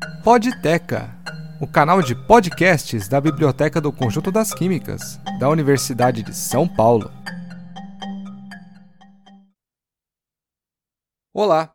[0.00, 1.14] Podteca,
[1.60, 7.10] o canal de podcasts da Biblioteca do Conjunto das Químicas, da Universidade de São Paulo.
[11.34, 11.74] Olá!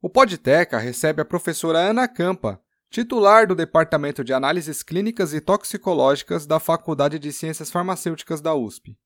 [0.00, 6.46] O Podteca recebe a professora Ana Campa, titular do Departamento de Análises Clínicas e Toxicológicas
[6.46, 8.96] da Faculdade de Ciências Farmacêuticas da USP.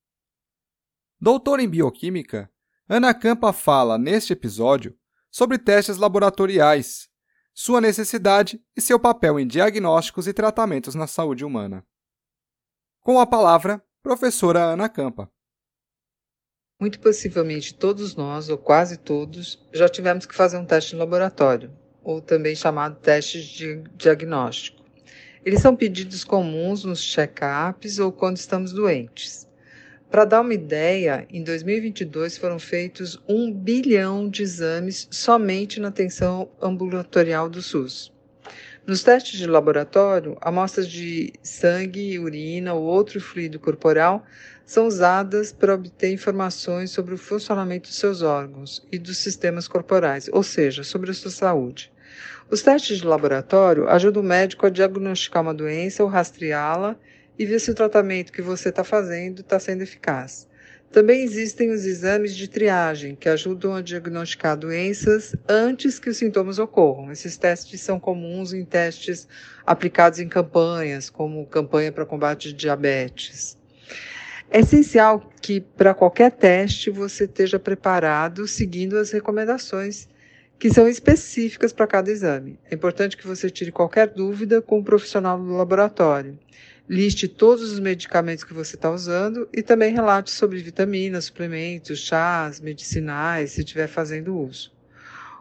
[1.19, 2.51] Doutora em Bioquímica,
[2.87, 4.95] Ana Campa fala, neste episódio,
[5.31, 7.11] sobre testes laboratoriais,
[7.53, 11.85] sua necessidade e seu papel em diagnósticos e tratamentos na saúde humana.
[13.01, 15.29] Com a palavra, professora Ana Campa.
[16.79, 21.71] Muito possivelmente todos nós, ou quase todos, já tivemos que fazer um teste no laboratório,
[22.03, 24.83] ou também chamado teste de diagnóstico.
[25.45, 29.47] Eles são pedidos comuns nos check-ups ou quando estamos doentes.
[30.09, 36.49] Para dar uma ideia, em 2022 foram feitos um bilhão de exames somente na atenção
[36.61, 38.13] ambulatorial do SUS.
[38.85, 44.25] Nos testes de laboratório, amostras de sangue, urina ou outro fluido corporal
[44.65, 50.29] são usadas para obter informações sobre o funcionamento dos seus órgãos e dos sistemas corporais,
[50.33, 51.91] ou seja, sobre a sua saúde.
[52.51, 56.97] Os testes de laboratório ajudam o médico a diagnosticar uma doença ou rastreá-la
[57.37, 60.47] e ver se o tratamento que você está fazendo está sendo eficaz.
[60.93, 66.59] Também existem os exames de triagem, que ajudam a diagnosticar doenças antes que os sintomas
[66.59, 67.11] ocorram.
[67.11, 69.27] Esses testes são comuns em testes
[69.65, 73.57] aplicados em campanhas, como campanha para combate de diabetes.
[74.51, 80.07] É essencial que, para qualquer teste, você esteja preparado seguindo as recomendações
[80.59, 82.59] que são específicas para cada exame.
[82.69, 86.37] É importante que você tire qualquer dúvida com o profissional do laboratório
[86.89, 92.59] liste todos os medicamentos que você está usando e também relate sobre vitaminas, suplementos, chás,
[92.59, 94.71] medicinais, se estiver fazendo uso.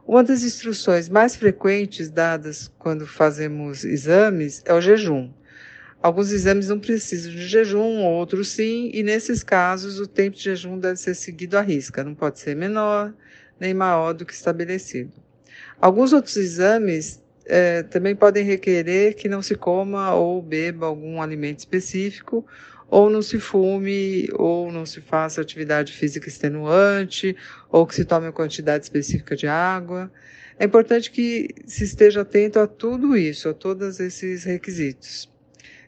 [0.07, 5.33] Uma das instruções mais frequentes dadas quando fazemos exames é o jejum.
[6.03, 10.77] Alguns exames não precisam de jejum, outros sim, e nesses casos o tempo de jejum
[10.77, 13.15] deve ser seguido à risca, não pode ser menor
[13.61, 15.13] nem maior do que estabelecido.
[15.81, 21.61] Alguns outros exames é, também podem requerer que não se coma ou beba algum alimento
[21.61, 22.47] específico,
[22.89, 27.35] ou não se fume, ou não se faça atividade física extenuante,
[27.71, 30.13] ou que se tome uma quantidade específica de água.
[30.59, 35.31] É importante que se esteja atento a tudo isso, a todos esses requisitos.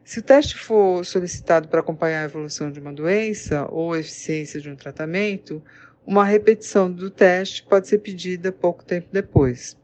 [0.02, 4.60] Se o teste for solicitado para acompanhar a evolução de uma doença ou a eficiência
[4.60, 5.62] de um tratamento,
[6.06, 9.76] uma repetição do teste pode ser pedida pouco tempo depois.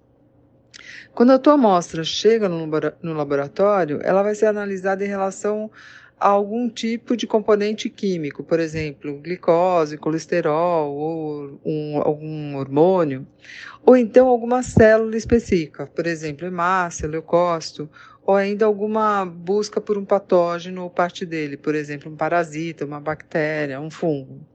[1.14, 5.70] Quando a tua amostra chega no laboratório, ela vai ser analisada em relação
[6.20, 13.26] a algum tipo de componente químico, por exemplo, glicose, colesterol ou um, algum hormônio,
[13.86, 17.88] ou então alguma célula específica, por exemplo, hemácia, leucócito,
[18.22, 23.00] ou ainda alguma busca por um patógeno ou parte dele, por exemplo, um parasita, uma
[23.00, 24.46] bactéria, um fungo.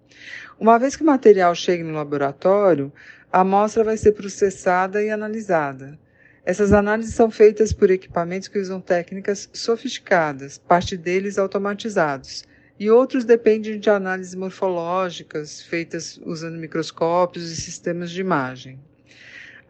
[0.59, 2.93] Uma vez que o material chegue no laboratório,
[3.31, 5.99] a amostra vai ser processada e analisada.
[6.45, 12.43] Essas análises são feitas por equipamentos que usam técnicas sofisticadas, parte deles automatizados,
[12.79, 18.79] e outros dependem de análises morfológicas feitas usando microscópios e sistemas de imagem.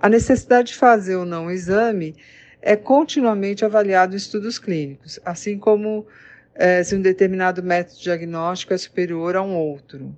[0.01, 2.13] A necessidade de fazer ou não o exame
[2.61, 6.05] é continuamente avaliado em estudos clínicos, assim como
[6.53, 10.13] é, se um determinado método diagnóstico é superior a um outro.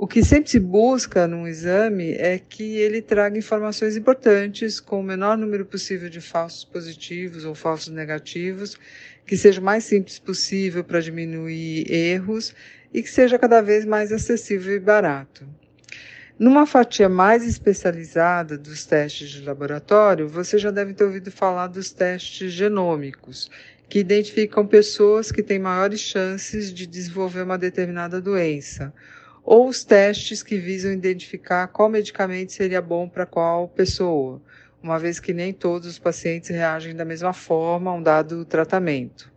[0.00, 5.02] O que sempre se busca num exame é que ele traga informações importantes com o
[5.02, 8.78] menor número possível de falsos positivos ou falsos negativos,
[9.26, 12.54] que seja o mais simples possível para diminuir erros
[12.94, 15.44] e que seja cada vez mais acessível e barato.
[16.38, 21.90] Numa fatia mais especializada dos testes de laboratório, você já deve ter ouvido falar dos
[21.90, 23.50] testes genômicos,
[23.88, 28.94] que identificam pessoas que têm maiores chances de desenvolver uma determinada doença
[29.50, 34.42] ou os testes que visam identificar qual medicamento seria bom para qual pessoa,
[34.82, 39.32] uma vez que nem todos os pacientes reagem da mesma forma a um dado tratamento.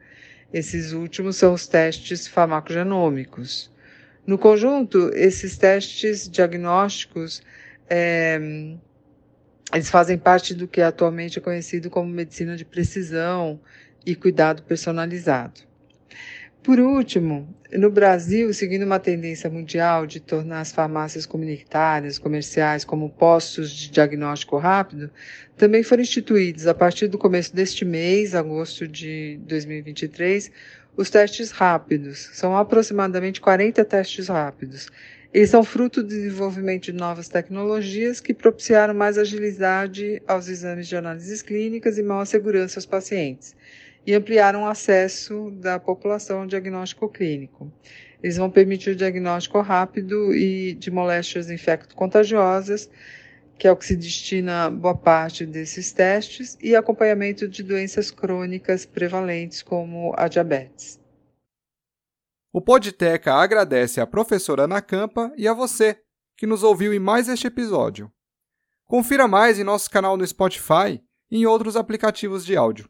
[0.51, 3.71] Esses últimos são os testes farmacogenômicos.
[4.27, 7.41] No conjunto, esses testes diagnósticos
[7.89, 8.37] é,
[9.73, 13.61] eles fazem parte do que atualmente é conhecido como medicina de precisão
[14.05, 15.70] e cuidado personalizado.
[16.63, 23.09] Por último, no Brasil, seguindo uma tendência mundial de tornar as farmácias comunitárias, comerciais, como
[23.09, 25.09] postos de diagnóstico rápido,
[25.57, 30.51] também foram instituídos, a partir do começo deste mês, agosto de 2023,
[30.95, 32.29] os testes rápidos.
[32.33, 34.87] São aproximadamente 40 testes rápidos.
[35.33, 40.95] Eles são fruto do desenvolvimento de novas tecnologias que propiciaram mais agilidade aos exames de
[40.95, 43.55] análises clínicas e maior segurança aos pacientes,
[44.06, 47.71] e ampliaram o acesso da população ao diagnóstico clínico.
[48.21, 52.89] Eles vão permitir o diagnóstico rápido e de moléstias infecto-contagiosas,
[53.57, 58.86] que é o que se destina boa parte desses testes, e acompanhamento de doenças crônicas
[58.86, 61.00] prevalentes, como a diabetes.
[62.53, 66.01] O Podteca agradece à professora Ana Campa e a você,
[66.36, 68.12] que nos ouviu em mais este episódio.
[68.86, 72.89] Confira mais em nosso canal no Spotify e em outros aplicativos de áudio.